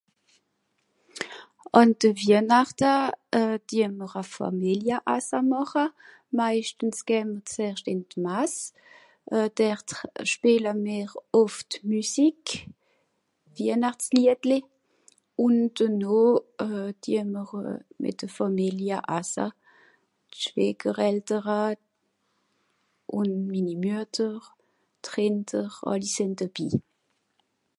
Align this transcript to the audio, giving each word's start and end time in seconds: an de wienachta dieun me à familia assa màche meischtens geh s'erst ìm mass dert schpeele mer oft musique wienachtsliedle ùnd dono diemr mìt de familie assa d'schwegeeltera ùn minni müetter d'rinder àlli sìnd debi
an 1.79 1.89
de 2.01 2.09
wienachta 2.21 2.93
dieun 3.69 3.93
me 3.99 4.07
à 4.21 4.23
familia 4.37 4.97
assa 5.15 5.37
màche 5.51 5.85
meischtens 6.37 6.99
geh 7.07 7.25
s'erst 7.53 7.85
ìm 7.93 8.01
mass 8.25 8.55
dert 9.57 9.87
schpeele 10.31 10.71
mer 10.85 11.09
oft 11.41 11.69
musique 11.91 12.53
wienachtsliedle 13.55 14.57
ùnd 15.45 15.65
dono 15.77 16.19
diemr 17.01 17.45
mìt 18.01 18.17
de 18.21 18.27
familie 18.39 18.97
assa 19.19 19.45
d'schwegeeltera 20.31 21.59
ùn 23.17 23.29
minni 23.51 23.75
müetter 23.83 24.35
d'rinder 25.03 25.71
àlli 25.91 26.09
sìnd 26.15 26.35
debi 26.41 26.67